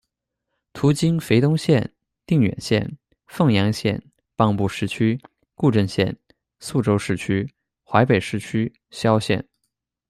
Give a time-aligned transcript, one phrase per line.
[0.73, 1.87] 途经肥东县、
[2.25, 4.01] 定远县、凤阳县、
[4.35, 5.19] 蚌埠市区、
[5.53, 6.17] 固镇县、
[6.59, 7.47] 宿州市区、
[7.85, 9.47] 淮北市区、萧县。